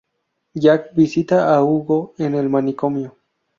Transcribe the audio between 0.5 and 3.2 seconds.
Jack visita a Hugo en el manicomio.